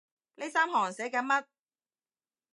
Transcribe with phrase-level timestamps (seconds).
[0.33, 1.45] 呢三行寫緊乜？